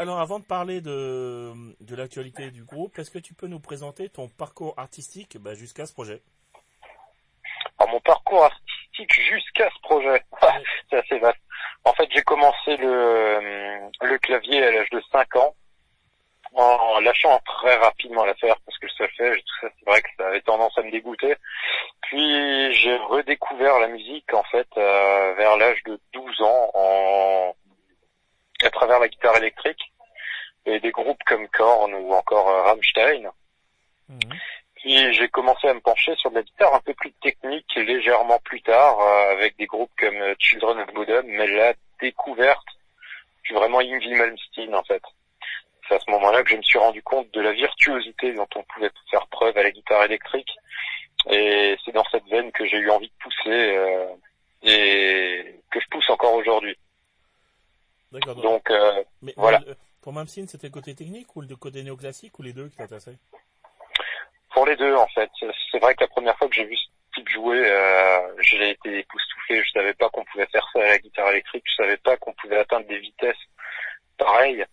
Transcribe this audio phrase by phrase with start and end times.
[0.00, 4.08] Alors avant de parler de, de l'actualité du groupe, est-ce que tu peux nous présenter
[4.08, 6.22] ton parcours artistique bah, jusqu'à ce projet?
[7.78, 10.24] Alors mon parcours artistique jusqu'à ce projet,
[10.88, 11.36] c'est assez vaste.
[11.84, 15.54] En fait j'ai commencé le, le clavier à l'âge de 5 ans
[16.54, 19.28] en lâchant très rapidement l'affaire parce que ça, c'est
[19.86, 21.36] vrai que ça avait tendance à me dégoûter.
[22.00, 27.54] Puis j'ai redécouvert la musique en fait euh, vers l'âge de 12 ans en
[28.64, 29.92] à travers la guitare électrique
[30.66, 33.30] et des groupes comme Korn ou encore euh, Rammstein.
[34.08, 34.38] Mhm.
[34.76, 38.38] Puis j'ai commencé à me pencher sur de la guitare un peu plus technique légèrement
[38.40, 42.66] plus tard euh, avec des groupes comme euh, Children of Bodom, mais la découverte,
[43.46, 45.02] c'est vraiment Yngwie Malmsteen en fait.
[45.86, 48.62] C'est à ce moment-là que je me suis rendu compte de la virtuosité dont on
[48.62, 50.50] pouvait faire preuve à la guitare électrique.
[51.28, 54.06] Et c'est dans cette veine que j'ai eu envie de pousser euh,
[54.62, 56.76] et que je pousse encore aujourd'hui.
[58.34, 59.60] Donc- euh, mais, voilà.
[59.60, 62.68] mais, euh, pour Mamsin, c'était le côté technique ou le côté néoclassique ou les deux
[62.68, 63.18] qui t'intéressaient?
[64.52, 65.30] Pour les deux en fait,
[65.70, 68.98] c'est vrai que la première fois que j'ai vu ce type jouer, euh, j'ai été
[68.98, 69.62] époustouflé.
[69.62, 71.64] Je savais pas qu'on pouvait faire ça à la guitare électrique.
[71.66, 73.36] Je savais pas qu'on pouvait atteindre des vitesses
[74.18, 74.64] pareilles.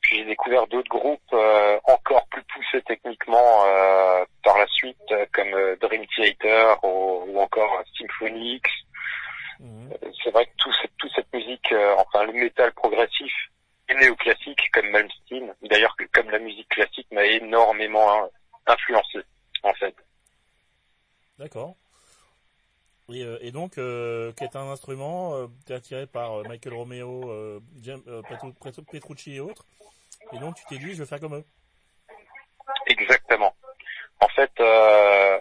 [0.00, 5.24] Puis j'ai découvert d'autres groupes euh, encore plus poussés techniquement euh, par la suite, euh,
[5.32, 8.68] comme euh, Dream Theater ou, ou encore Symphonix.
[9.62, 9.92] Mhm.
[9.92, 13.32] Euh, C'est vrai que tout cette, toute cette musique, euh, enfin le métal progressif
[13.88, 18.28] et néoclassique comme Malmsteen, d'ailleurs comme la musique classique m'a énormément hein,
[18.66, 19.20] influencé
[19.62, 19.94] en fait.
[21.38, 21.76] D'accord.
[23.08, 26.74] Et, euh, et donc, euh, qui est un instrument, euh, t'es attiré par euh, Michael
[26.74, 29.66] Romeo, euh, James, euh, Petru- Petru- Petrucci et autres.
[30.32, 31.44] Et donc, tu t'es dit, je vais faire comme eux.
[32.86, 33.54] Exactement.
[34.20, 35.38] En fait, euh,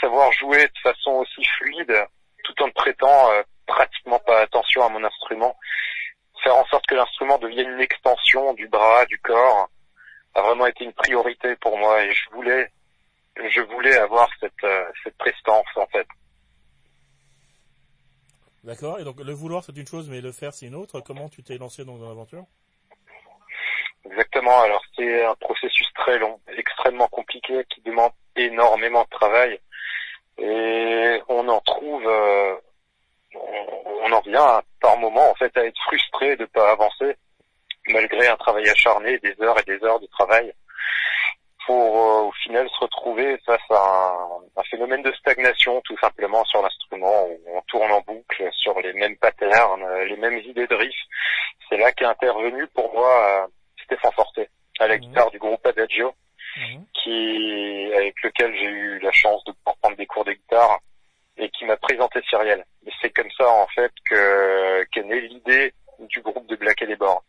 [0.00, 2.04] savoir jouer de façon aussi fluide,
[2.68, 5.56] prêtant euh, pratiquement pas attention à mon instrument,
[6.42, 9.70] faire en sorte que l'instrument devienne une extension du bras, du corps,
[10.34, 12.70] a vraiment été une priorité pour moi et je voulais,
[13.36, 16.06] je voulais avoir cette, euh, cette prestance en fait.
[18.62, 19.00] D'accord.
[19.00, 21.00] Et donc, le vouloir, c'est une chose, mais le faire, c'est une autre.
[21.00, 22.44] Comment tu t'es lancé dans l'aventure
[24.04, 24.60] Exactement.
[24.62, 29.60] Alors c'est un processus très long, extrêmement compliqué, qui demande énormément de travail.
[30.40, 32.54] Et on en trouve, euh,
[33.34, 37.16] on, on en vient par moment en fait à être frustré de pas avancer,
[37.88, 40.52] malgré un travail acharné, des heures et des heures de travail,
[41.66, 46.44] pour euh, au final se retrouver face à un, un phénomène de stagnation tout simplement
[46.46, 47.26] sur l'instrument.
[47.26, 50.96] où On tourne en boucle sur les mêmes patterns, euh, les mêmes idées de riff.
[51.68, 53.10] C'est là qu'est intervenu pour moi
[53.44, 53.46] euh,
[53.84, 55.00] Stéphane Forté à la Mhm.
[55.02, 56.14] guitare du groupe Adagio
[56.56, 56.84] Mhm.
[56.94, 60.80] qui avec lequel j'ai eu la chance de pouvoir prendre des cours de guitare
[61.36, 62.64] et qui m'a présenté Cyriel.
[62.86, 66.86] Et c'est comme ça en fait que qu'est née l'idée du groupe de Black et
[66.86, 67.22] les Bords.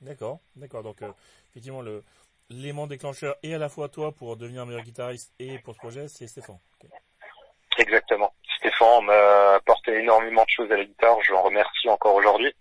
[0.00, 0.38] D'accord.
[0.56, 0.82] D'accord.
[0.82, 1.10] Donc, euh,
[1.50, 2.02] effectivement, le
[2.50, 6.08] l'élément déclencheur et à la fois toi pour devenir meilleur guitariste et pour ce projet,
[6.08, 6.58] c'est Stéphane.
[7.78, 8.34] Exactement.
[8.58, 12.52] Stéphane m'a apporté énormément de choses à la guitare, je l'en remercie encore aujourd'hui.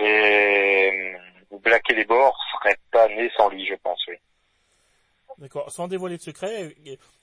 [0.00, 1.14] Et
[1.50, 4.16] Black et les Bords serait pas né sans lui, je pense, oui.
[5.38, 5.70] D'accord.
[5.70, 6.74] Sans dévoiler de secret,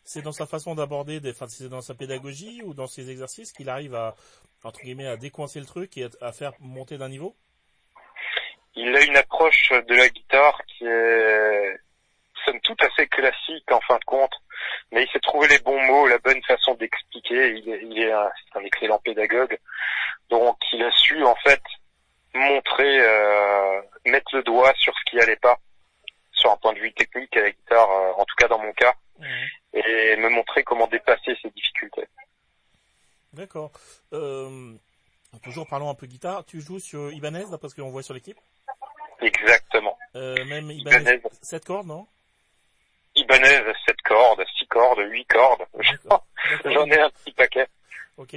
[0.04, 3.70] c'est dans sa façon d'aborder, enfin, c'est dans sa pédagogie ou dans ses exercices qu'il
[3.70, 4.16] arrive à,
[4.64, 7.36] entre guillemets, à décoincer le truc et à, faire monter d'un niveau?
[8.76, 11.80] Il a une approche de la guitare qui est
[12.46, 14.34] somme toute assez classique en fin de compte,
[14.92, 17.58] mais il sait trouver les bons mots, la bonne façon d'expliquer.
[17.58, 19.58] Il est, il est un, un excellent pédagogue,
[20.30, 21.62] donc il a su en fait
[22.34, 25.58] montrer, euh, mettre le doigt sur ce qui allait pas,
[26.40, 28.72] sur un point de vue technique à la guitare, euh, en tout cas dans mon
[28.74, 28.94] cas,
[29.74, 32.08] et me montrer comment dépasser ces difficultés.
[33.34, 33.72] D'accord.
[34.14, 34.74] Euh,
[35.44, 36.46] toujours parlons un peu guitare.
[36.46, 38.40] Tu joues sur Ibanez, d'après ce qu'on voit sur l'équipe
[39.22, 39.98] Exactement.
[40.16, 42.08] euh, Même Ibanez, Ibanez, 7 cordes, non?
[43.16, 45.66] Ibanez, 7 cordes, 6 cordes, 8 cordes.
[46.66, 47.68] J'en ai un petit paquet.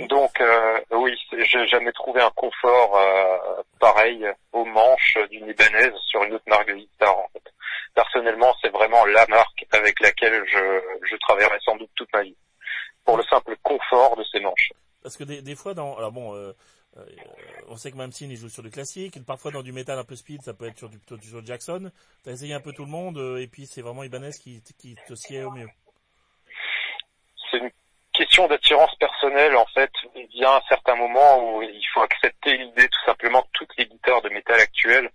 [0.09, 6.22] Donc euh, oui, j'ai jamais trouvé un confort euh, pareil aux manches d'une Ibanez sur
[6.22, 7.42] une autre marque de guitare en fait.
[7.95, 10.80] Personnellement, c'est vraiment la marque avec laquelle je,
[11.10, 12.36] je travaillerai sans doute toute ma vie.
[13.04, 14.71] Pour le simple confort de ces manches.
[15.03, 16.53] Parce que des, des fois, dans, alors bon, euh,
[16.97, 17.04] euh,
[17.68, 20.15] on sait que Mamsin il joue sur du classique, parfois dans du métal un peu
[20.15, 21.91] speed, ça peut être sur du plutôt sur Jackson.
[22.22, 24.95] T'as essayé un peu tout le monde, euh, et puis c'est vraiment Ibanez qui, qui
[25.09, 25.68] te sied au mieux.
[27.51, 27.71] C'est une
[28.12, 29.91] question d'attirance personnelle en fait.
[30.14, 33.76] Il y a un certain moment où il faut accepter l'idée tout simplement que toutes
[33.78, 35.10] les guitares de métal actuelles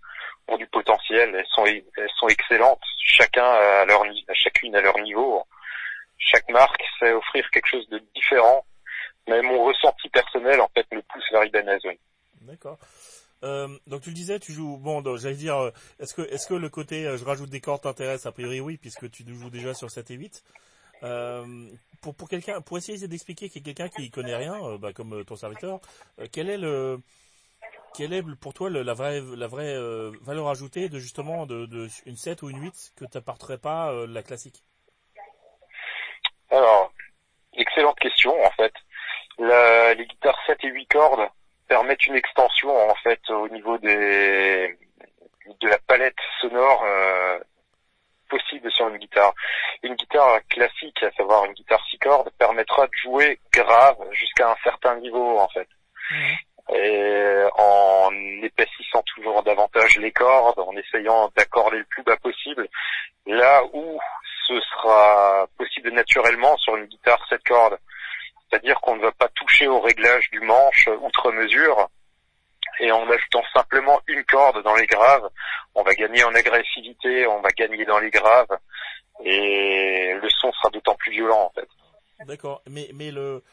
[0.47, 1.35] ont du potentiel.
[1.35, 2.83] Elles sont elles sont excellentes.
[3.03, 4.03] Chacun à leur
[4.33, 5.44] chacune à leur niveau.
[6.17, 8.65] Chaque marque sait offrir quelque chose de différent.
[9.27, 11.79] Mais mon ressenti personnel en fait me pousse vers Ibanez.
[11.83, 12.00] Oui.
[12.41, 12.79] D'accord.
[13.43, 14.77] Euh, donc tu le disais, tu joues.
[14.77, 17.81] Bon, j'allais dire, euh, est-ce que, est-ce que le côté, euh, je rajoute des cordes
[17.81, 18.25] t'intéresse?
[18.25, 20.43] A priori, oui, puisque tu joues déjà sur 7 et 8.
[21.03, 21.69] Euh,
[22.01, 24.94] pour pour quelqu'un, pour essayer d'expliquer qu'il y a quelqu'un qui connaît rien, euh, bah,
[24.94, 25.79] comme euh, ton serviteur,
[26.31, 26.99] quel est le,
[27.95, 29.75] quelle est pour toi la vraie, la vraie
[30.21, 34.23] valeur ajoutée de justement de, une 7 ou une 8 que t'apporterait pas euh, la
[34.23, 34.63] classique?
[36.51, 36.91] Alors,
[37.53, 38.73] excellente question en fait.
[39.39, 41.29] Les guitares 7 et 8 cordes
[41.67, 44.77] permettent une extension en fait au niveau des
[45.61, 46.83] de la palette sonore
[48.27, 49.33] possible sur une guitare.
[49.83, 50.35] Une guitare
[51.45, 55.68] une guitare 6 cordes, permettra de jouer grave jusqu'à un certain niveau en fait.
[56.74, 58.10] Et en
[58.44, 62.68] épaississant toujours davantage les cordes, en essayant d'accorder le plus bas possible,
[63.25, 64.00] là où
[64.48, 67.78] ce sera possible naturellement sur une guitare 7 cordes.
[68.50, 71.89] C'est-à-dire qu'on ne va pas toucher au réglage du manche outre mesure,
[72.80, 75.28] et en ajoutant simplement une corde dans les graves,
[75.75, 78.57] on va gagner en agressivité, on va gagner dans les graves,
[79.27, 81.68] et le son sera d'autant plus violent en fait.
[82.25, 82.62] D'accord.
[82.69, 83.44] Mais, mais le,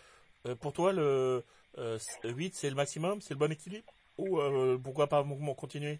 [0.47, 1.44] euh, pour toi, le
[1.79, 3.21] euh, 8, c'est le maximum?
[3.21, 3.85] C'est le bon équilibre?
[4.19, 5.99] Ou euh, pourquoi pas m- m- continuer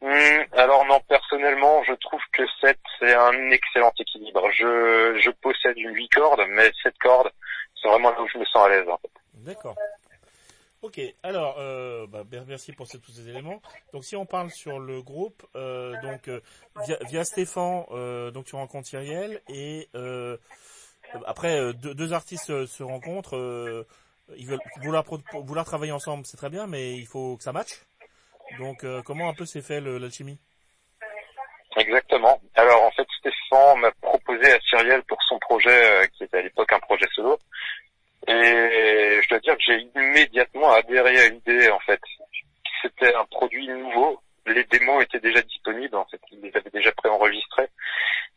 [0.00, 4.50] Hmm, alors non, personnellement, je trouve que 7, c'est un excellent équilibre.
[4.52, 7.30] Je, je possède une 8 cordes, mais 7 cordes,
[7.80, 8.88] c'est vraiment là où je me sens à l'aise.
[8.88, 9.12] en fait.
[9.34, 9.76] D'accord.
[10.82, 13.62] Ok, alors, euh, bah, merci pour ces- tous ces éléments.
[13.92, 16.40] Donc, si on parle sur le groupe, euh, donc euh,
[16.84, 20.36] via, via Stéphane, euh, donc tu rencontres Cyriel et euh,
[21.24, 23.86] après euh, deux, artistes se, rencontrent.
[24.36, 27.84] ils veulent vouloir, travailler ensemble, c'est très bien, mais il faut que ça matche.
[28.58, 30.38] Donc, comment un peu s'est fait l'alchimie?
[31.76, 32.40] Exactement.
[32.56, 36.72] Alors en fait, Stéphane m'a proposé à Cyriel pour son projet, qui était à l'époque
[36.72, 37.38] un projet solo.
[38.28, 42.00] Et je dois dire que j'ai immédiatement adhéré à l'idée, en fait.
[42.82, 44.20] C'était un produit nouveau.
[44.46, 46.20] Les démos étaient déjà disponibles, en fait.
[46.30, 47.68] Ils les avaient déjà préenregistrés.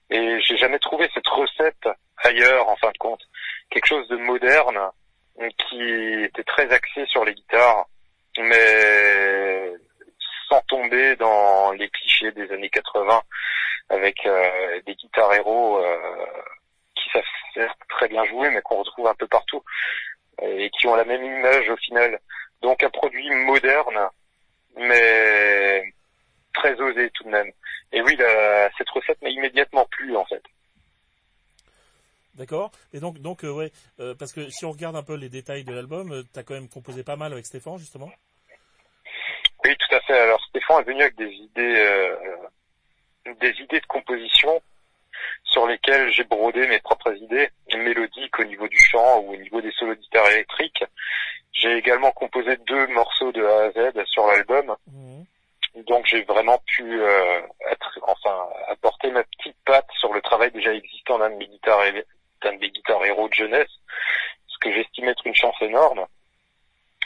[0.09, 3.21] Et j'ai jamais trouvé cette recette ailleurs, en fin de compte.
[3.69, 4.79] Quelque chose de moderne,
[5.57, 7.87] qui était très axé sur les guitares,
[8.37, 9.73] mais
[10.49, 13.21] sans tomber dans les clichés des années 80
[13.89, 15.97] avec euh, des guitares héros euh,
[17.55, 19.63] certes très bien jouer mais qu'on retrouve un peu partout
[20.41, 22.19] et qui ont la même image au final.
[22.61, 24.09] Donc un produit moderne
[24.77, 25.83] mais
[26.53, 27.51] très osé tout de même.
[27.91, 30.43] Et oui, la- cette recette m'a immédiatement plu en fait.
[32.35, 32.71] D'accord.
[32.91, 35.63] Et donc, donc, euh, ouais, euh, parce que si on regarde un peu les détails
[35.63, 38.11] de l'album, euh, t'as quand même composé pas mal avec Stéphane, justement.
[39.63, 40.19] Oui, tout à fait.
[40.19, 42.15] Alors Stéphane est venu avec des idées, euh,
[43.39, 44.61] des idées de composition
[45.55, 49.61] sur lesquelles j'ai brodé mes propres idées, mélodiques au niveau du chant ou au niveau
[49.61, 50.83] des solos de guitare électrique.
[51.53, 55.25] J'ai également composé deux morceaux de A à Z sur l'album, Mhm.
[55.87, 57.39] donc j'ai vraiment pu euh,
[57.71, 58.37] être, enfin,
[58.67, 61.83] apporter ma petite patte sur le travail déjà existant d'un de mes guitares,
[62.41, 63.71] d'un de mes guitares héros de jeunesse,
[64.47, 66.05] ce que j'estime être une chance énorme.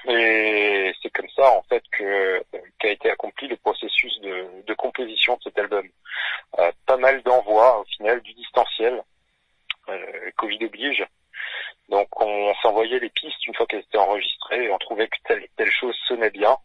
[0.07, 2.41] Et c'est comme ça en fait que
[2.79, 5.87] qu'a été accompli le processus de, de composition de cet album.
[6.57, 9.03] Euh, pas mal d'envois au final du distanciel,
[9.89, 11.05] euh, Covid oblige.
[11.89, 15.43] Donc on s'envoyait les pistes une fois qu'elles étaient enregistrées et on trouvait que telle
[15.43, 16.55] et telle chose sonnait bien.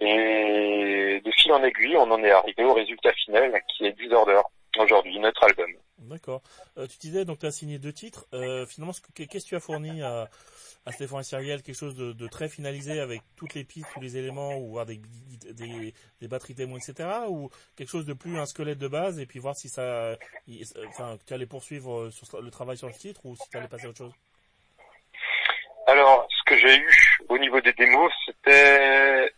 [0.00, 4.40] Et de fil en aiguille, on en est arrivé au résultat final qui est Disorder
[4.78, 5.70] aujourd'hui, notre album.
[5.98, 6.40] D'accord.
[6.78, 8.26] Euh, tu donc tu as signé deux titres.
[8.32, 10.28] Euh, finalement, ce que- qu'est-ce que tu as fourni à,
[10.86, 14.56] à Stéphane Cyriel Quelque chose de, très finalisé avec toutes les pistes, tous les éléments,
[14.56, 15.00] ou avoir des,
[15.52, 17.08] des, batteries témoins, etc.
[17.28, 20.16] Ou quelque chose de plus un squelette de base et puis voir si ça...
[20.88, 23.68] Enfin, tu allais poursuivre euh, sur le travail sur le titre ou si tu allais
[23.68, 24.12] passer à autre chose?
[25.86, 29.32] Alors, ce que j'ai eu au niveau des démos, c'était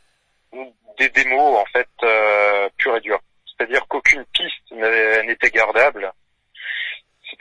[0.98, 3.20] des démos en fait euh, pures et dures.
[3.46, 4.70] C'est-à-dire qu'aucune piste
[5.26, 6.12] n'était gardable.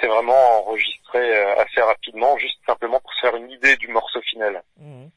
[0.01, 4.19] C'était vraiment enregistré euh, assez rapidement, juste simplement pour se faire une idée du morceau
[4.21, 4.63] final.
[4.77, 5.11] Mhm.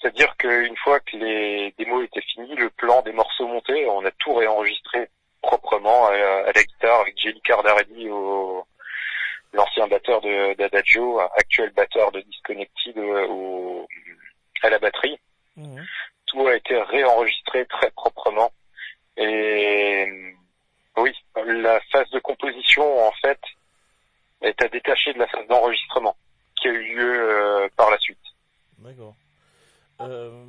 [0.00, 4.10] C'est-à-dire qu'une fois que les démos étaient finis, le plan des morceaux montés, on a
[4.12, 5.08] tout réenregistré
[5.42, 8.64] proprement à, à la guitare avec Jelly Cardarelli au
[9.52, 13.88] l'ancien batteur de d'Adagio, actuel batteur de Disconnected euh, au,
[14.62, 15.18] à la batterie.
[15.56, 15.84] Mhm.
[16.26, 18.52] Tout a été réenregistré très proprement.
[19.16, 20.06] Et
[20.96, 21.12] oui,
[21.44, 23.40] la phase de composition en fait
[24.42, 26.16] est à détacher de la phase d'enregistrement
[26.60, 28.18] qui a eu lieu euh, par la suite.
[28.78, 29.14] D'accord.
[30.00, 30.44] Euh,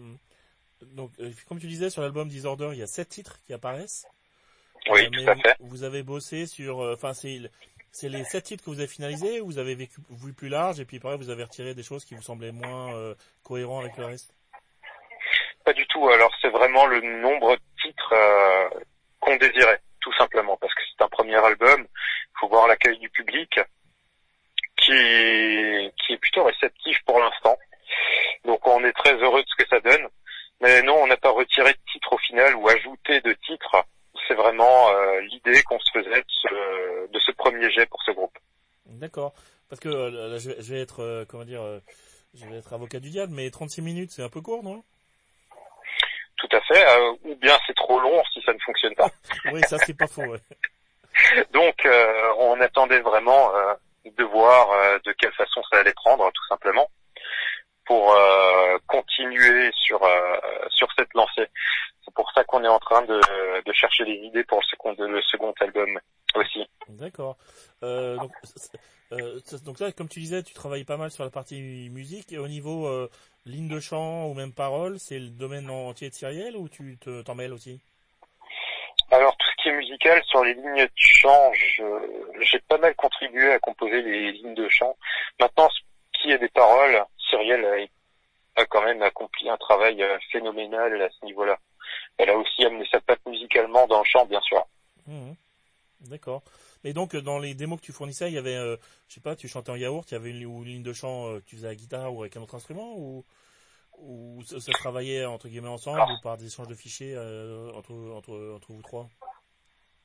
[0.82, 4.06] donc, euh, comme tu disais, sur l'album Disorder, il y a sept titres qui apparaissent.
[4.90, 5.56] Oui, tout à vous, fait.
[5.60, 7.42] vous avez bossé sur, enfin c'est
[7.92, 10.80] c'est les sept titres que vous avez finalisés ou vous avez vécu vu plus large
[10.80, 13.98] et puis pareil vous avez retiré des choses qui vous semblaient moins euh, cohérents avec
[13.98, 14.36] le reste?
[15.66, 16.00] Pas du tout.
[16.00, 16.10] tout.
[16.10, 18.70] Alors c'est vraiment le nombre de titres euh,
[19.20, 21.82] qu'on désirait, tout simplement, parce que c'est un premier album.
[21.82, 23.60] Il faut voir l'accueil du public,
[24.88, 27.58] qui qui est plutôt réceptif pour l'instant.
[28.46, 30.08] Donc on est très heureux de ce que ça donne.
[30.62, 33.76] Mais non, on n'a pas retiré de titre au final ou ajouté de titres.
[34.28, 38.12] C'est vraiment euh, l'idée qu'on se faisait de ce, de ce premier jet pour ce
[38.12, 38.36] groupe.
[38.86, 39.34] D'accord.
[39.70, 41.80] Parce que euh, là, je, vais, je vais être, euh, comment dire, euh,
[42.34, 44.84] je vais être avocat du diable, mais 36 minutes, c'est un peu court, non?
[46.38, 46.88] Tout à fait.
[46.88, 49.10] euh, ou bien c'est trop long si ça ne fonctionne pas.
[49.54, 50.24] Oui, ça c'est pas faux.
[50.26, 50.40] Ouais.
[51.52, 53.74] Donc euh, on attendait vraiment euh,
[54.06, 56.90] de voir euh, de quelle façon ça allait prendre, tout simplement,
[57.86, 60.36] pour euh, continuer sur euh,
[60.70, 61.48] sur cette lancée.
[62.06, 63.20] C'est pour ça qu'on est en train de,
[63.66, 66.00] de chercher des idées pour le second le second album
[66.36, 66.66] aussi.
[66.90, 67.38] D'accord.
[67.84, 68.78] Euh, donc, c'est-
[69.14, 72.34] euh, c'est- donc là, comme tu disais, tu travailles pas mal sur la partie musique
[72.34, 73.10] et au niveau euh,
[73.46, 77.22] ligne de chant ou même parole, c'est le domaine entier de Cyriel ou tu te-
[77.22, 77.80] t'en mêles aussi?
[79.12, 82.96] Alors tout ce qui est musical sur les lignes de chant, je- j'ai pas mal
[82.96, 84.98] contribué à composer les lignes de chant.
[85.40, 85.80] Maintenant, ce
[86.22, 87.66] qui est des paroles, Cyrielle
[88.58, 91.58] a, a quand même accompli un travail euh, phénoménal à ce niveau-là.
[92.18, 94.66] Elle a aussi amené sa patte musicalement dans le chant, bien sûr.
[95.06, 95.36] Mhm.
[96.10, 96.42] D'accord.
[96.84, 99.22] Mais donc euh, dans les démos que tu fournissais, il y avait, euh, je sais
[99.22, 101.56] pas, tu chantais en yaourt, il y avait une, ligne de chant euh, que tu
[101.56, 103.24] faisais à la guitare ou avec un autre instrument ou
[104.00, 108.54] ou ça, travaillait entre guillemets ensemble ou par des échanges de fichiers euh, entre, entre
[108.56, 109.08] entre vous trois?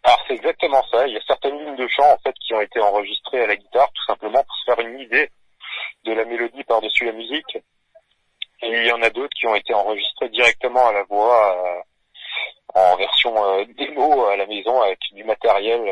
[0.03, 1.07] Alors c'est exactement ça.
[1.07, 3.57] Il y a certaines lignes de chant en fait qui ont été enregistrées à la
[3.57, 5.29] guitare, tout simplement pour se faire une idée
[6.05, 7.57] de la mélodie par-dessus la musique.
[8.63, 11.85] Et il y en a d'autres qui ont été enregistrées directement à la voix
[12.75, 13.35] en version
[13.77, 15.83] démo à la maison avec du matériel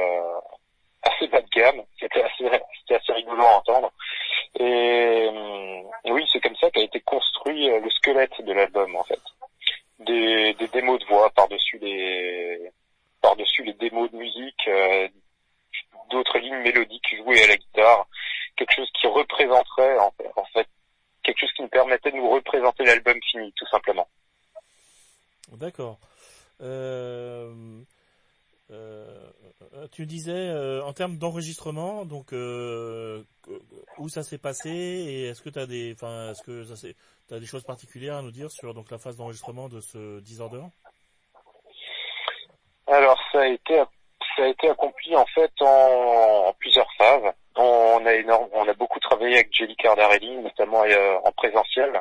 [1.02, 1.82] assez bas de gamme.
[1.98, 2.44] C'était assez,
[2.80, 3.92] c'était assez rigolo à entendre.
[4.58, 9.04] Et hum, oui, c'est comme ça qu'a été construit euh, le squelette de l'album en
[9.04, 9.20] fait.
[10.00, 12.70] Des, démos de voix par-dessus les
[13.20, 15.08] par-dessus les démos de musique, euh,
[16.10, 18.06] d'autres lignes mélodiques jouées à la guitare,
[18.56, 20.66] quelque chose qui représenterait en fait,
[21.22, 24.08] quelque chose qui nous permettait de nous représenter l'album fini, tout simplement.
[25.52, 25.98] D'accord.
[26.62, 27.29] Euh, euh, euh,
[29.92, 33.62] tu disais euh, en termes d'enregistrement, donc euh, que-
[33.98, 36.96] où ça s'est passé et est-ce que tu as des, enfin, est-ce que ça c'est,
[37.38, 40.62] des choses particulières à nous dire sur donc la phase d'enregistrement de ce Disorder
[42.88, 43.82] Alors ça a été
[44.36, 45.66] ça a été accompli en fait en,
[46.48, 47.32] en plusieurs phases.
[47.56, 52.00] On a énorme, on a beaucoup travaillé avec Jelly Cardarelli, notamment euh, en présentiel,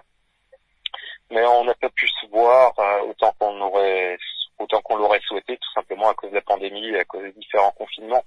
[1.31, 4.17] mais on n'a pas pu se voir euh, autant qu'on aurait
[4.59, 7.31] autant qu'on l'aurait souhaité, tout simplement à cause de la pandémie et à cause des
[7.59, 8.23] différents confinements.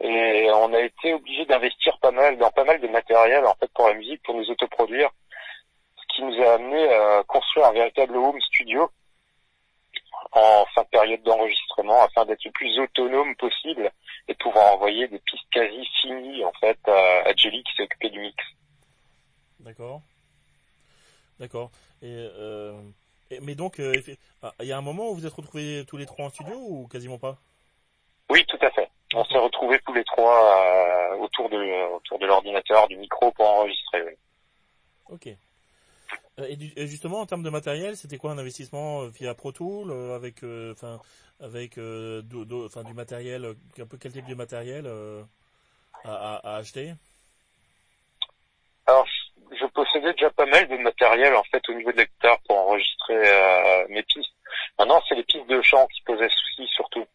[0.00, 3.70] Et on a été obligé d'investir pas mal dans pas mal de matériel en fait
[3.74, 5.10] pour la musique, pour nous autoproduire,
[5.96, 8.88] ce qui nous a amené à construire un véritable home studio
[10.32, 13.90] en fin de période d'enregistrement afin d'être le plus autonome possible
[14.28, 18.20] et pouvoir envoyer des pistes quasi finies en fait à, Jelly qui s'est occupé du
[18.20, 18.36] mix.
[19.58, 20.02] D'accord.
[21.40, 21.70] D'accord.
[22.02, 22.80] Et, euh,
[23.42, 23.92] mais donc, euh,
[24.60, 26.86] il y a un moment où vous êtes retrouvés tous les trois en studio ou
[26.86, 27.38] quasiment pas?
[28.30, 28.88] Oui, tout à fait.
[29.14, 30.58] On s'est retrouvés tous les trois
[31.12, 34.02] euh, autour de autour de l'ordinateur, du micro pour enregistrer.
[34.02, 34.12] oui.
[35.08, 35.26] Ok.
[36.38, 39.34] Euh, Et, du- et justement, en termes de matériel, c'était quoi un investissement euh, via
[39.34, 41.00] Pro Tool euh, avec, euh, enfin,
[41.40, 45.22] avec, euh, do- do- du matériel, un peu quel type de matériel euh,
[46.04, 46.92] à, à- à acheter?
[48.86, 52.38] Alors, je- possédais déjà pas mal de matériel en fait au niveau de la guitare
[52.46, 54.32] pour enregistrer euh, mes pistes.
[54.78, 57.06] Maintenant, c'est les pistes de chant qui posaient souci surtout.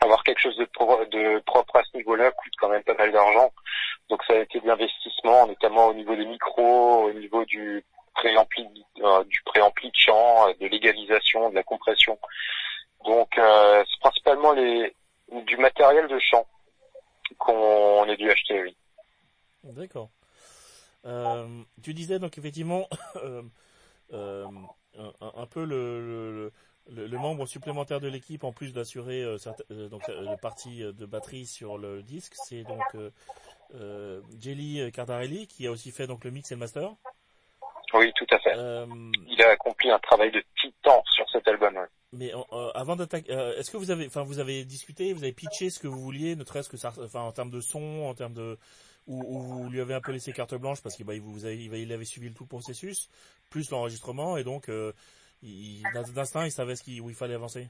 [0.00, 3.52] Avoir quelque chose de, pro- de propre à ce niveau-là coûte quand même pas d'argent.
[4.10, 7.84] Donc ça a été de l'investissement, notamment au niveau des micros, au niveau du
[8.14, 8.66] préampli,
[9.00, 12.18] euh, du préampli de chant, euh, de l'égalisation, de la compression.
[13.04, 14.94] Donc euh, c'est principalement les
[15.46, 16.46] du matériel de chant
[17.38, 18.76] qu'on a dû acheter, oui.
[19.64, 20.10] D'accord.
[21.82, 22.88] Tu disais donc effectivement
[24.12, 24.50] un,
[25.20, 26.52] un- peu le,
[26.94, 29.36] le, le membre supplémentaire de l'équipe en plus d'assurer euh,
[29.70, 33.10] euh, donc euh, le parti de batterie sur le disque, c'est donc euh,
[33.74, 36.90] euh, Jelly Cardarelli qui a aussi fait donc le mix et le master.
[37.92, 38.54] Oui, tout à fait.
[38.56, 38.86] Euh,
[39.28, 41.74] il a accompli un travail de titan sur cet album.
[41.76, 41.86] ouais.
[42.12, 45.32] mais euh, avant d'attaquer, euh, est-ce que vous avez, enfin vous avez discuté, vous avez
[45.32, 48.14] pitché ce que vous vouliez, ne serait-ce que ça, enfin en termes de son, en
[48.14, 48.58] termes de,
[49.06, 51.92] ou vous lui avez un peu laissé carte blanche parce qu'il bah, il vous il
[51.92, 53.08] avait suivi le tout processus,
[53.50, 54.92] plus l'enregistrement et donc euh,
[55.44, 55.82] il,
[56.14, 57.68] d'instinct il savait ce où il fallait avancer.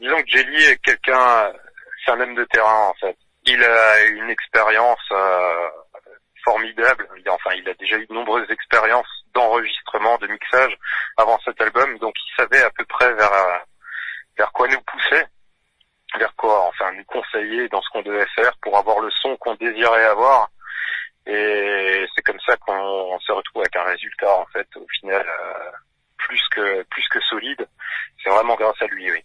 [0.00, 1.52] Disons que Jelly est quelqu'un,
[2.04, 3.16] c'est un homme de terrain en fait.
[3.46, 5.68] Il a une expérience euh,
[6.44, 7.08] formidable.
[7.28, 10.76] Enfin, il a déjà eu de nombreuses expériences d'enregistrement, de mixage
[11.16, 13.64] avant cet album, donc il savait à peu près vers
[14.36, 15.24] vers quoi nous pousser,
[16.18, 19.54] vers quoi enfin nous conseiller dans ce qu'on devait faire pour avoir le son qu'on
[19.54, 20.50] désirait avoir.
[21.26, 25.70] Et c'est comme ça qu'on se retrouve avec un résultat en fait au final euh,
[26.26, 27.66] plus que plus que solide.
[28.22, 29.20] C'est vraiment grâce à lui, oui.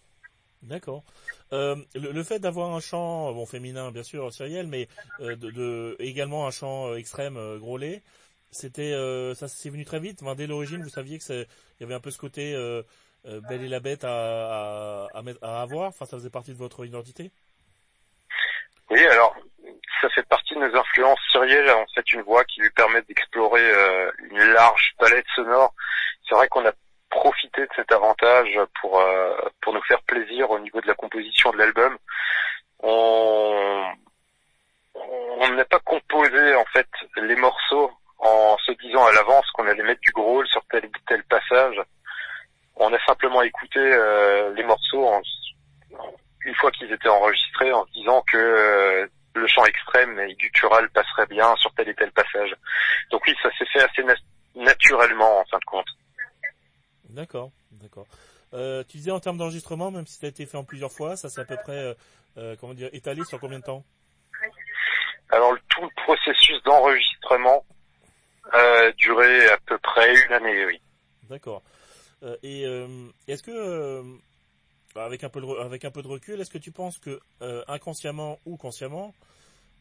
[0.62, 1.04] D'accord.
[1.52, 4.88] Euh, le, fait d'avoir un chant bon féminin bien sûr Cyrielle, mais
[5.20, 8.04] euh, de, de, également un chant euh, extrême euh, grôlé,
[8.52, 10.22] c'était euh, ça s'est venu très vite?
[10.22, 11.48] Enfin, dès l'origine, vous saviez que il
[11.80, 12.84] y avait un peu ce côté euh,
[13.24, 15.88] belle et la bête à, à, à, avoir?
[15.90, 17.32] Enfin, ça faisait partie de votre identité?
[18.92, 19.36] Oui, alors
[20.02, 21.20] ça fait partie de nos influences.
[21.32, 23.64] Cyrielle a en fait une voix qui lui permet d'explorer
[24.30, 25.74] une large palette sonore.
[26.28, 26.74] C'est vrai qu'on a
[27.10, 31.52] profiter de cet avantage pour euh, pour nous faire plaisir au niveau de la composition
[31.52, 31.98] de l'album.
[32.80, 33.86] On
[34.96, 36.88] on n'a pas composé en fait
[37.18, 41.24] les morceaux en se disant à l'avance qu'on allait mettre du gros sur tel tel
[41.24, 41.82] passage.
[42.76, 45.22] On a simplement écouté euh, les morceaux en,
[46.46, 50.90] une fois qu'ils étaient enregistrés en se disant que euh, le chant extrême et guttural
[50.90, 52.56] passerait bien sur tel et tel passage.
[53.12, 54.04] Donc oui, ça s'est fait assez
[54.56, 55.88] naturellement en fin de compte.
[57.10, 58.06] D'accord, d'accord.
[58.54, 61.16] Euh, tu disais en termes d'enregistrement, même si ça a été fait en plusieurs fois,
[61.16, 61.94] ça s'est à peu près, euh,
[62.38, 63.84] euh comment dire, étalé sur combien de temps?
[65.32, 67.64] Alors tout le processus d'enregistrement
[68.54, 70.82] euh, durait à peu près une année, oui.
[71.30, 71.62] D'accord.
[72.24, 72.88] Euh, et euh,
[73.28, 74.04] est-ce que,
[74.96, 77.20] avec un peu de, avec un peu de recul, est-ce que tu penses que
[77.68, 79.14] inconsciemment ou consciemment,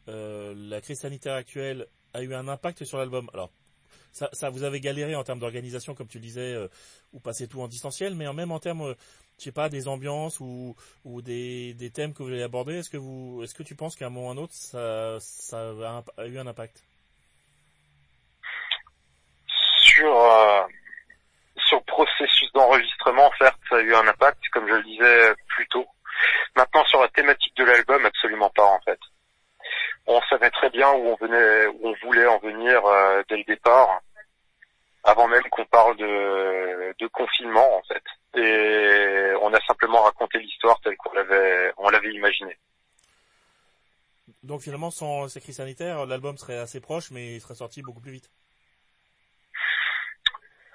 [0.07, 3.31] la crise sanitaire actuelle a eu un impact sur l'album?
[3.33, 3.51] Alors
[4.13, 6.69] ça, ça, vous avez galéré en termes d'organisation, comme tu le disais, euh,
[7.13, 8.95] ou passer tout en distanciel, mais même en termes, euh,
[9.39, 12.91] je sais pas, des ambiances ou, ou des, des thèmes que vous allez aborder, est-ce
[12.91, 15.71] que vous, est-ce que tu penses qu'à un moment ou un autre, ça, ça
[16.17, 16.83] a, eu un impact?
[19.47, 20.63] Sur euh,
[21.67, 25.67] sur le processus d'enregistrement, certes, ça a eu un impact, comme je le disais plus
[25.69, 25.87] tôt.
[26.57, 28.99] Maintenant, sur la thématique de l'album, absolument pas en fait
[30.09, 33.45] on savait très bien où on venait, où on voulait en venir euh, dès le
[33.45, 34.01] départ,
[35.05, 38.03] avant même qu'on parle de, de, confinement en fait.
[38.41, 42.57] Et on a simplement raconté l'histoire telle qu'on l'avait, on l'avait imaginé.
[44.43, 48.01] Donc finalement, sans ces crises sanitaires, l'album serait assez proche, mais il serait sorti beaucoup
[48.01, 48.31] plus vite.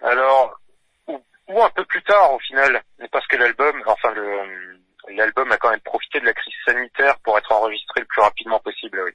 [0.04, 0.60] Alors,
[1.08, 5.70] ou, un peu plus tard au final, parce que l'album, enfin le l'album a quand
[5.70, 9.12] même profité de la crise sanitaire pour être enregistré le plus rapidement possible, oui.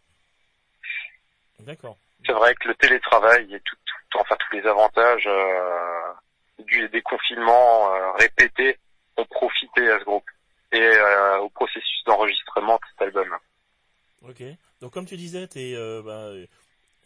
[1.60, 1.96] D'accord.
[2.26, 3.76] C'est vrai que le télétravail et tout,
[4.16, 6.12] enfin tous les avantages euh,
[6.58, 8.78] du déconfinement euh, répétés
[9.16, 10.28] ont profité à ce groupe
[10.72, 13.36] et euh, au processus d'enregistrement de cet album.
[14.22, 14.42] Ok.
[14.80, 16.30] Donc comme tu disais, es, euh, bah,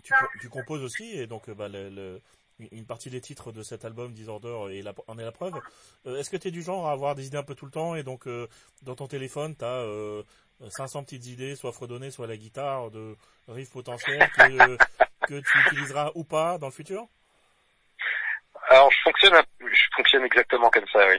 [0.02, 2.20] tu, tu, composes aussi et donc bah, le, le,
[2.58, 5.60] une partie des titres de cet album Disorder et la, en est la preuve.
[6.06, 7.72] Euh, Est-ce que tu es du genre à avoir des idées un peu tout le
[7.72, 8.48] temps et donc euh,
[8.82, 10.22] dans ton téléphone tu as euh,
[10.68, 13.16] 500 petites idées, soit fredonnées, soit la guitare de
[13.48, 14.76] riffs potentiels que,
[15.26, 17.06] que tu utiliseras ou pas dans le futur?
[18.68, 21.18] Alors je fonctionne, je fonctionne exactement comme ça, oui.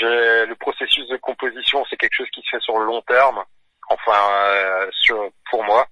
[0.00, 3.42] Le processus de composition, c'est quelque chose qui se fait sur le long terme,
[3.88, 5.86] enfin euh, sur, pour moi.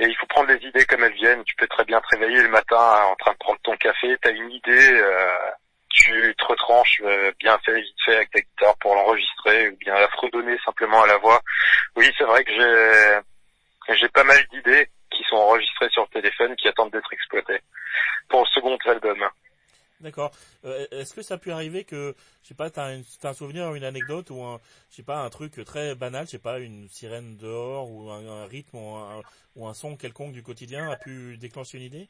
[0.00, 1.44] Et il faut prendre les idées comme elles viennent.
[1.44, 4.28] Tu peux très bien te réveiller le matin en train de prendre ton café, tu
[4.28, 5.50] as une idée, euh,
[5.90, 9.94] tu te retranches euh, bien fait, vite fait avec ta guitare pour l'enregistrer ou bien
[9.94, 11.40] la fredonner simplement à la voix.
[11.96, 13.18] Oui, c'est vrai que j'ai
[13.96, 17.60] j'ai pas mal d'idées qui sont enregistrées sur le téléphone qui attendent d'être exploitées
[18.28, 19.26] pour le second album.
[20.00, 20.30] D'accord.
[20.64, 23.84] Euh, Est-ce que ça a pu arriver que, je sais pas, t'as un, souvenir, une
[23.84, 27.36] anecdote ou un, je sais pas, un truc très banal, je sais pas, une sirène
[27.36, 29.22] dehors ou un, un rythme ou un,
[29.56, 32.08] ou un, son quelconque du quotidien a pu déclencher une idée?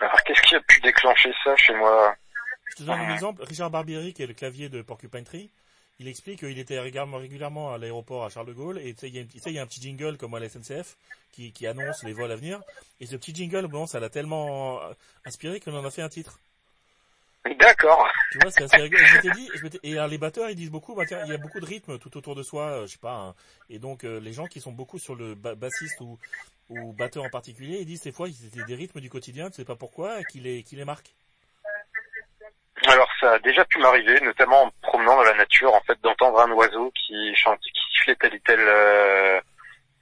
[0.00, 2.16] Alors qu'est-ce qui a pu déclencher ça chez moi?
[2.70, 3.42] Je te donne un exemple.
[3.44, 5.50] Richard Barbieri, qui est le clavier de Porcupine Tree,
[5.98, 9.58] il explique qu'il était régulièrement à l'aéroport à Charles de Gaulle et il y, y,
[9.58, 10.96] a un petit jingle comme à la SNCF
[11.32, 12.60] qui, qui annonce les vols à venir.
[13.00, 14.92] Et ce petit jingle, bon, ça l'a tellement euh,
[15.24, 16.38] inspiré qu'on en a fait un titre.
[17.60, 18.08] D'accord.
[18.32, 19.02] Tu vois, c'est assez rigolo.
[19.04, 21.34] Je m'étais dit, je et alors, les batteurs, ils disent beaucoup, bah, tiens, il y
[21.34, 23.14] a beaucoup de rythme tout autour de soi, euh, je sais pas.
[23.14, 23.34] Hein.
[23.70, 26.18] Et donc, euh, les gens qui sont beaucoup sur le bassiste ou,
[26.70, 29.64] ou batteur en particulier, ils disent des fois, c'était des rythmes du quotidien, tu sais
[29.64, 31.14] pas pourquoi, qui les, qui les marquent.
[33.26, 36.50] Ça a déjà pu m'arriver, notamment en promenant dans la nature, en fait, d'entendre un
[36.52, 39.40] oiseau qui chante, qui sifflait telle et telle euh,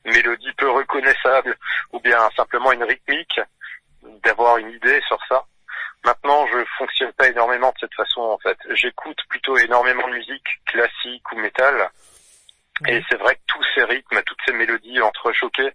[0.04, 1.56] mélodie peu reconnaissable,
[1.94, 3.40] ou bien simplement une rythmique,
[4.24, 5.42] d'avoir une idée sur ça.
[6.04, 8.58] Maintenant, je fonctionne pas énormément de cette façon, en fait.
[8.74, 11.88] J'écoute plutôt énormément de musique classique ou métal.
[12.86, 15.72] Et c'est vrai que tous ces rythmes, toutes ces mélodies entrechoquées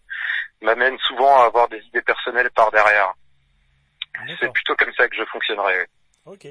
[0.61, 3.11] m'amènent souvent à avoir des idées personnelles par derrière.
[4.39, 5.87] c'est plutôt comme ça que je fonctionnerai.
[6.27, 6.45] Ok.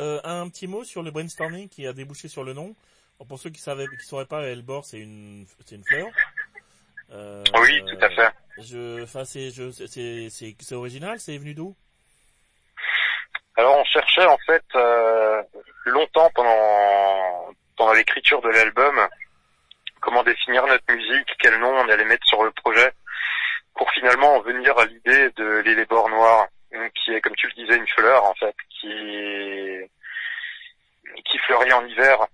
[0.00, 2.74] Euh, un petit mot sur le brainstorming qui a débouché sur le nom.
[3.28, 6.06] Pour ceux qui savaient, qui sauraient pas, Elbor, c'est une, c'est une fleur.
[7.10, 8.32] Euh, oui, tout à fait.
[8.58, 11.18] Je, enfin, c'est, je, c'est, c'est, c'est original.
[11.18, 11.74] C'est venu d'où?
[13.56, 15.42] Alors, on cherchait en fait euh,
[15.86, 19.08] longtemps pendant pendant l'écriture de l'album
[20.00, 22.92] comment définir notre musique, quel nom on allait mettre sur le projet,
[23.74, 27.76] pour finalement en venir à l'idée de l'élébore noir, qui est, comme tu le disais,
[27.76, 28.88] une fleur en fait, qui
[31.24, 32.26] qui fleurit en hiver.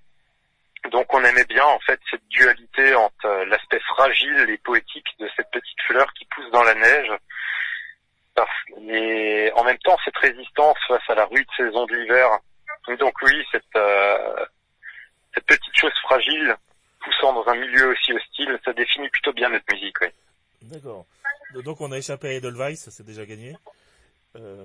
[0.90, 5.50] Donc on aimait bien en fait cette dualité entre l'aspect fragile et poétique de cette
[5.50, 7.10] petite fleur qui pousse dans la neige,
[8.90, 12.38] et en même temps cette résistance face à la rude saison d'hiver.
[12.98, 14.44] Donc oui, cette euh,
[15.34, 16.54] cette petite chose fragile
[17.00, 20.08] poussant dans un milieu aussi hostile, ça définit plutôt bien notre musique, oui.
[20.62, 21.06] D'accord.
[21.62, 23.56] Donc on a échappé à Edelweiss, c'est déjà gagné.
[24.36, 24.64] Euh,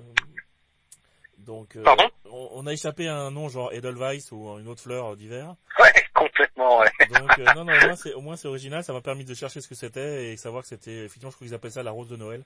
[1.38, 2.04] donc euh, Pardon?
[2.30, 5.54] on, a échappé à un nom genre Edelweiss ou une autre fleur d'hiver.
[5.78, 6.90] Ouais, complètement, ouais.
[7.12, 7.72] Donc euh, non, non,
[8.14, 10.68] au moins c'est, original, ça m'a permis de chercher ce que c'était et savoir que
[10.68, 12.44] c'était, effectivement, je crois qu'ils appellent ça la rose de Noël.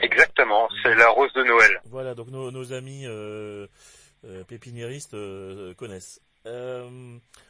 [0.00, 1.80] Exactement, c'est la rose de Noël.
[1.84, 3.06] Voilà, donc nos, nos amis
[4.48, 5.16] pépiniéristes
[5.76, 6.20] connaissent.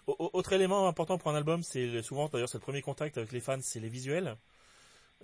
[0.07, 3.41] Autre élément important pour un album, c'est souvent d'ailleurs c'est le premier contact avec les
[3.41, 4.37] fans, c'est les visuels,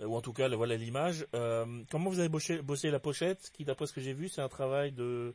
[0.00, 1.26] ou en tout cas voilà l'image.
[1.34, 4.40] Euh, comment vous avez bossé, bossé, la pochette, qui d'après ce que j'ai vu, c'est
[4.40, 5.34] un travail de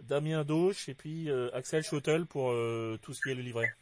[0.00, 3.72] Damien Dauch et puis euh, Axel Schottel pour euh, tout ce qui est le livret.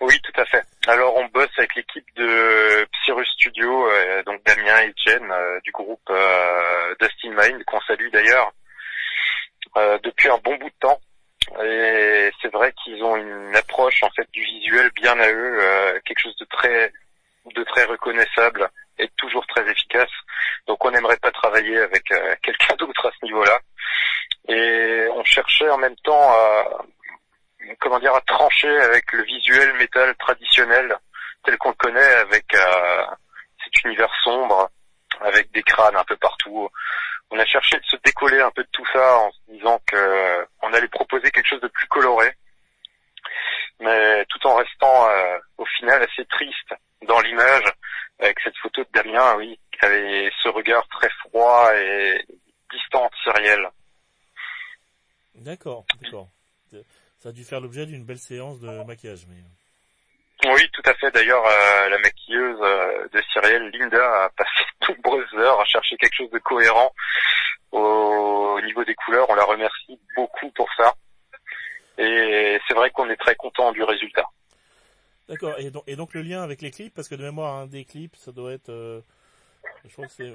[0.00, 0.62] Oui, tout à fait.
[0.86, 3.88] Alors on bosse avec l'équipe de Cyrus Studio,
[4.26, 5.26] donc Damien et Jen
[5.64, 6.12] du groupe
[7.00, 8.52] Dustin Mind, qu'on salue d'ailleurs,
[10.04, 11.00] depuis un bon bout de temps.
[11.62, 16.00] Et c'est vrai qu'ils ont une approche en fait du visuel bien à eux, euh,
[16.04, 16.92] quelque chose de très
[17.54, 20.10] de très reconnaissable et toujours très efficace.
[20.66, 23.60] Donc on n'aimerait pas travailler avec euh, quelqu'un d'autre à ce niveau-là.
[24.48, 26.64] Et on cherchait en même temps à
[27.80, 30.96] comment dire à trancher avec le visuel métal traditionnel
[31.44, 33.04] tel qu'on le connaît avec euh,
[33.64, 34.70] cet univers sombre
[35.20, 36.70] avec des crânes un peu partout
[37.30, 39.96] on a cherché de se décoller un peu de tout ça en se disant que
[39.96, 42.32] euh, on allait proposer quelque chose de plus coloré,
[43.80, 46.74] mais tout en restant euh, au final assez triste
[47.06, 47.72] dans l'image
[48.18, 52.24] avec cette photo de Damien, oui, qui avait ce regard très froid et
[52.72, 53.68] distant, Cyriel.
[55.34, 56.28] D'accord, d'accord.
[57.18, 59.42] Ça a dû faire l'objet d'une belle séance de maquillage, mais.
[60.52, 61.10] Oui, tout à fait.
[61.10, 65.96] D'ailleurs, euh, la maquilleuse euh, de Cyrielle, Linda, a passé de nombreuses heures à chercher
[65.96, 66.92] quelque chose de cohérent
[67.72, 69.28] au, niveau des couleurs.
[69.30, 70.94] On la remercie beaucoup pour ça.
[71.98, 74.26] Et c'est vrai qu'on est très content du résultat.
[75.28, 75.54] D'accord.
[75.58, 77.84] Et donc, et donc le lien avec les clips, parce que de mémoire, un des
[77.84, 79.00] clips, ça doit être, euh,
[79.84, 80.32] je crois que c'est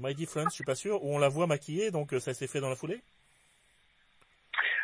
[0.00, 2.60] My Difference, je suis pas sûr, où on la voit maquillée, donc ça s'est fait
[2.60, 3.00] dans la foulée?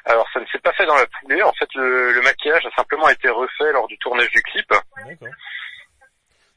[0.04, 1.42] Alors ça ne s'est pas fait dans la foulée.
[1.42, 4.72] En fait, le, maquillage a simplement été refait lors du tournage du clip.
[5.06, 5.28] D'accord.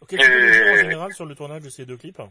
[0.08, 2.22] Qu'est-ce qu'on peut dire en général sur le tournage de ces deux clips?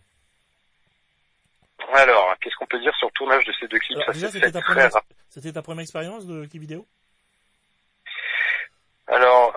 [1.94, 3.98] Alors, qu'est-ce qu'on peut dire sur le tournage de ces deux clips?
[4.06, 4.90] Ça c'était ta, première...
[5.28, 6.86] c'était ta première expérience de clip vidéo
[9.12, 9.54] Alors,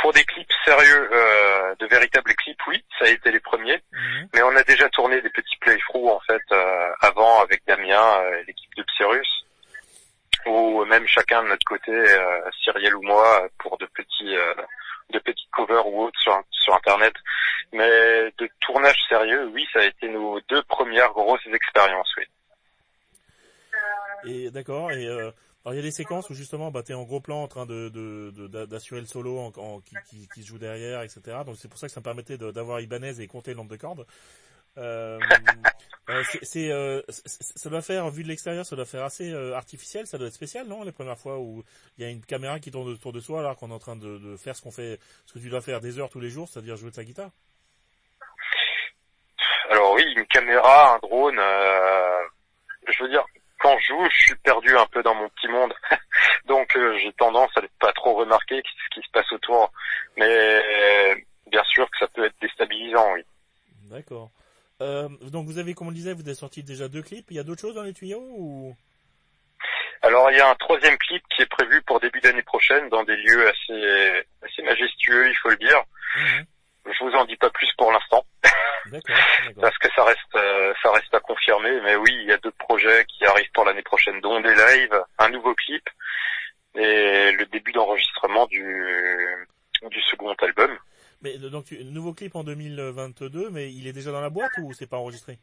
[0.00, 3.82] pour des clips sérieux, euh, de véritables clips, oui, ça a été les premiers.
[3.92, 4.28] Mhm.
[4.34, 8.42] Mais on a déjà tourné des petits playthroughs en fait euh, avant avec Damien, euh,
[8.46, 9.28] l'équipe de Psyrus
[10.46, 14.54] ou même chacun de notre côté, euh, Cyriel ou moi, pour de petits euh,
[15.10, 17.14] de petits covers ou autres sur, sur internet.
[17.72, 22.24] Mais de tournage sérieux, oui, ça a été nos deux premières grosses expériences, oui.
[24.24, 24.90] Et d'accord.
[24.92, 25.30] Et euh,
[25.64, 27.66] alors il y a des séquences où justement, bah, t'es en gros plan en train
[27.66, 27.90] de
[28.64, 31.38] d'assurer le solo en, en, qui, qui, qui, joue derrière, etc.
[31.44, 33.76] Donc c'est pour ça que ça me permettait d'avoir Ibanez et compter le nombre de
[33.76, 34.06] cordes.
[34.76, 35.18] Euh,
[36.08, 40.06] euh, c'est, euh, ça doit faire, vu de l'extérieur, ça doit faire assez euh, artificiel,
[40.06, 41.64] ça doit être spécial, non Les premières fois où
[41.96, 43.96] il y a une caméra qui tourne autour de soi alors qu'on est en train
[43.96, 46.30] de, de faire ce qu'on fait, ce que tu dois faire des heures tous les
[46.30, 47.30] jours, c'est-à-dire jouer de sa guitare?
[49.70, 51.38] Alors oui, une caméra, un drone.
[51.38, 52.20] Euh,
[52.88, 53.24] je veux dire,
[53.58, 55.74] quand je joue, je suis perdu un peu dans mon petit monde,
[56.46, 59.72] donc j'ai tendance à ne pas trop remarquer ce qui se passe autour.
[60.16, 60.62] Mais
[61.50, 63.22] bien sûr que ça peut être déstabilisant, oui.
[63.90, 64.30] D'accord.
[64.80, 67.26] Euh, donc vous avez, comme on le disait, vous avez sorti déjà deux clips.
[67.30, 68.76] Il y a d'autres choses dans les tuyaux ou?
[70.02, 73.02] Alors il y a un troisième clip qui est prévu pour début d'année prochaine dans
[73.02, 75.82] des lieux assez assez majestueux, il faut le dire.
[76.16, 76.46] Mhm.
[76.86, 78.24] Je vous en dis pas plus pour l'instant.
[79.60, 81.80] Parce que ça reste euh, ça reste à confirmer.
[81.82, 82.52] Mais oui, il y a deux
[83.08, 85.88] qui arrivent pour l'année prochaine, dont des lives, un nouveau clip
[86.74, 89.46] et le début d'enregistrement du
[89.90, 90.76] du second album.
[91.22, 94.88] Mais donc, nouveau clip en 2022, mais il est déjà dans la boîte ou c'est
[94.88, 95.38] pas enregistré?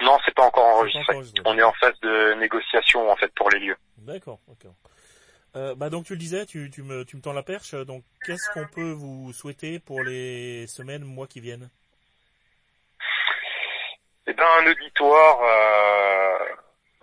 [0.00, 1.42] Non, c'est pas encore pas enregistré.
[1.44, 3.76] On est en phase de négociation en fait pour les lieux.
[3.98, 4.74] D'accord, d'accord.
[5.54, 7.74] Euh, bah donc tu le disais, tu, tu me tu me tends la perche.
[7.74, 11.68] Donc qu'est-ce qu'on peut vous souhaiter pour les semaines, mois qui viennent?
[14.26, 16.01] Eh ben un auditoire, euh,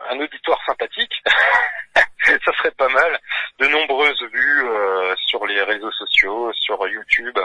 [0.09, 1.13] un auditoire sympathique,
[1.95, 3.19] ça serait pas mal.
[3.59, 7.37] De nombreuses vues euh, sur les réseaux sociaux, sur YouTube,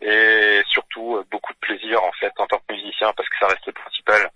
[0.00, 3.46] et surtout euh, beaucoup de plaisir en fait en tant que musicien parce que ça
[3.48, 4.30] reste le principal.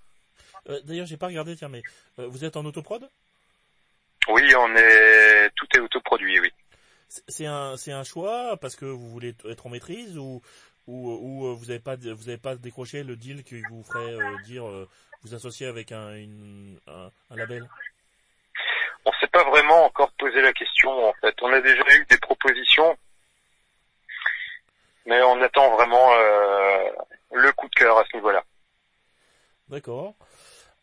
[0.69, 1.83] Euh, D'ailleurs, j'ai pas regardé, tiens, mais
[2.19, 3.09] euh, vous êtes en autoprod?
[4.29, 6.51] Oui, on est tout est autoproduit, oui.
[7.09, 10.41] C'est un c'est un choix parce que vous voulez être en maîtrise ou
[10.87, 14.43] ou, ou vous avez pas vous avez pas décroché le deal qui vous ferait euh,
[14.45, 14.89] dire euh,
[15.23, 17.69] vous associer avec un une, un, un label.
[19.05, 21.35] On s'est pas vraiment encore posé la question en fait.
[21.43, 22.97] On a déjà eu des propositions,
[25.07, 26.91] mais on attend vraiment euh,
[27.33, 28.45] le coup de cœur à ce niveau-là.
[29.69, 30.15] D'accord.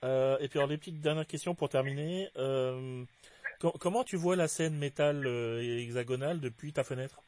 [0.03, 2.29] Euh, et puis alors les petites dernières questions pour terminer.
[2.37, 3.03] Euh,
[3.59, 7.21] co- comment tu vois la scène métal euh, hexagonale depuis ta fenêtre?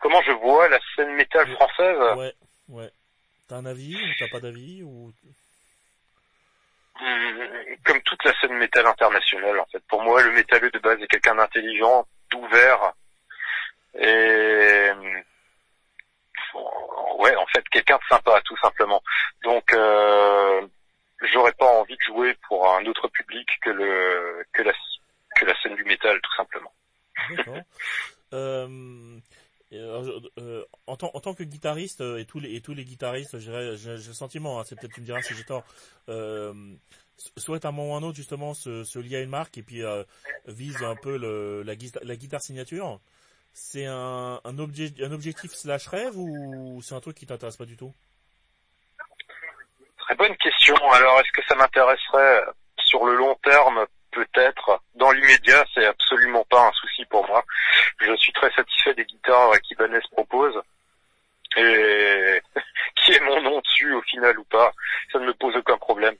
[0.00, 1.98] Comment je vois la scène métal française?
[2.18, 2.34] Ouais,
[2.68, 2.90] ouais.
[3.48, 5.12] T'as un avis ou t'as pas d'avis ou
[7.00, 7.48] Hum,
[7.84, 9.82] Comme toute la scène métal internationale en fait.
[9.88, 12.92] Pour moi, le métalleux de base est quelqu'un d'intelligent, d'ouvert
[13.98, 15.22] et hum,
[17.18, 19.02] ouais, en fait, quelqu'un de sympa tout simplement.
[19.42, 20.66] Donc euh,
[21.32, 24.72] j'aurais pas envie de jouer pour un autre public que le que la
[25.36, 26.72] que la scène du métal tout simplement.
[27.30, 27.56] D'accord.
[27.56, 27.60] euh,
[28.32, 28.68] euh, euh,
[31.02, 32.24] en, tant, que guitariste euh, et
[32.60, 35.64] tous les guitaristes, j'ai le sentiment, hein, c'est peut-être tu me diras si j'ai tort,
[36.08, 36.52] euh,
[37.36, 39.62] souhaitent à un moment ou à un autre justement se, lier à une marque et
[39.62, 40.04] puis euh,
[40.46, 41.16] vise un peu
[41.64, 43.00] la, guita- la guitare signature.
[43.52, 47.92] C'est un, un, objectif slash rêve ou c'est un truc qui t'intéresse pas du tout?
[49.98, 50.76] Très bonne question.
[50.92, 52.44] Alors, est-ce que ça m'intéresserait
[52.84, 53.86] sur le long terme?
[54.10, 54.80] Peut-être.
[54.94, 57.44] Dans l'immédiat, c'est absolument pas un souci pour moi.
[57.98, 60.54] Je suis très satisfait des guitares qu'Ibanez propose.
[61.56, 62.40] Et
[62.96, 64.72] qui est mon nom dessus au final ou pas,
[65.12, 66.14] ça ne me pose aucun problème.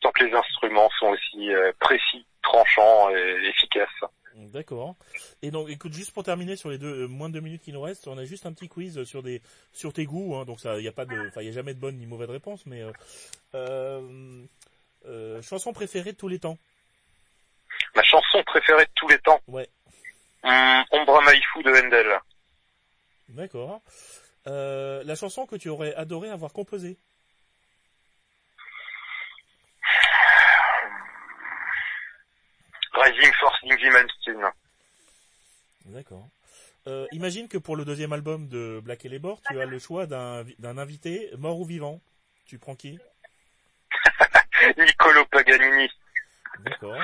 [0.00, 4.04] Tant que les instruments sont aussi euh, précis, tranchants et efficaces.
[4.34, 4.94] D'accord.
[5.42, 7.72] Et donc, écoute, juste pour terminer sur les deux euh, moins de deux minutes qui
[7.72, 9.40] nous restent, on a juste un petit quiz sur des
[9.72, 10.36] sur tes goûts.
[10.36, 11.96] Hein, donc ça, il y a pas de, enfin, il y a jamais de bonne
[11.96, 12.92] ni mauvaise réponse, mais euh,
[13.54, 14.44] euh,
[15.06, 16.58] euh, chanson préférée de tous les temps.
[17.96, 19.68] Ma chanson préférée de tous les temps, Ouais.
[20.42, 22.20] hum, Ombra Maifu de Handel.
[23.30, 23.80] D'accord.
[24.46, 26.98] Euh, la chanson que tu aurais adoré avoir composée?
[32.92, 34.52] Rising Force d'Ingrid Malmsteen.
[35.90, 36.28] D'accord.
[36.86, 40.44] Euh, imagine que pour le deuxième album de Black Elebor, tu as le choix d'un
[40.58, 42.00] d'un invité mort ou vivant.
[42.46, 42.98] Tu prends qui?
[44.78, 45.88] Niccolo Paganini.
[46.60, 47.00] D'accord.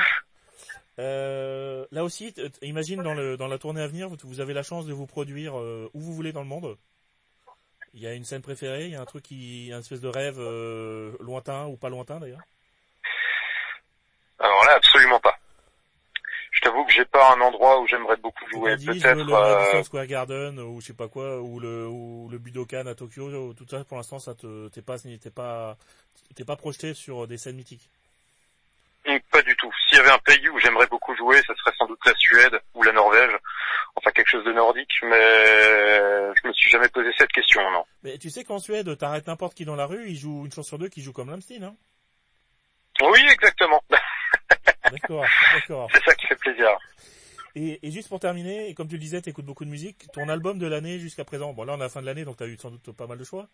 [0.99, 4.63] Euh, là aussi, imagine dans, le, dans la tournée à venir, vous- vous avez la
[4.63, 6.77] chance de vous produire euh, où vous voulez dans le monde.
[7.93, 10.09] Il y a une scène préférée, il y a un truc qui, un espèce de
[10.09, 12.41] rêve euh, lointain ou pas lointain d'ailleurs?
[14.39, 15.36] Alors là, absolument pas.
[16.97, 18.75] J'ai pas un endroit où j'aimerais beaucoup jouer.
[18.77, 22.39] Peut-être le Madison euh, Square Garden ou je sais pas quoi ou le ou le
[22.39, 23.29] Budokan à Tokyo.
[23.29, 25.77] ou Tout ça pour l'instant, ça te t'es pas t'es pas
[26.35, 27.91] t'es pas projeté sur des scènes mythiques.
[29.07, 29.71] hum, pas du tout.
[29.89, 32.59] S'il y avait un pays où j'aimerais beaucoup jouer, ce serait sans doute la Suède
[32.75, 33.37] ou la Norvège.
[33.97, 37.85] Enfin quelque chose de nordique, mais je me suis jamais posé cette question, non.
[38.03, 40.69] Mais tu sais qu'en Suède, t'arrêtes n'importe qui dans la rue, il joue une chance
[40.69, 41.75] sur deux qui joue comme Lamstein, hein
[43.03, 43.83] Oui, exactement.
[44.91, 45.89] D'accord, d'accord.
[45.93, 46.69] C'est ça qui fait plaisir.
[47.55, 50.07] Et, et juste pour terminer, et comme tu le disais, t'écoutes beaucoup de musique.
[50.13, 52.25] Ton album de l'année jusqu'à présent, bon là on est à la fin de l'année,
[52.25, 53.49] donc t'as eu sans doute pas mal de choix.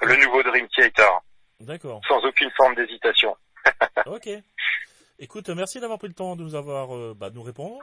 [0.00, 1.20] Le nouveau Dream Theater,
[1.60, 2.00] D'accord.
[2.08, 3.36] sans aucune forme d'hésitation.
[4.06, 4.28] Ok.
[5.18, 7.78] Écoute, merci d'avoir pris le temps de nous avoir, euh, bah, de nous répondre.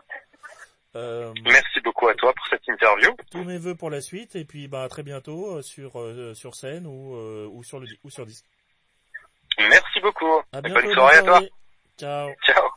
[0.96, 3.16] Euh, Merci beaucoup à toi pour cette interview.
[3.32, 6.34] tous mes vœux pour la suite, et puis bah à très bientôt euh, sur euh,
[6.34, 8.46] sur scène ou euh, ou sur le ou sur disque.
[9.60, 10.40] Merci beaucoup.
[10.52, 10.82] À Et bientôt.
[10.82, 11.42] bonne soirée à toi.
[12.00, 12.34] Ciao.
[12.46, 12.72] Ciao.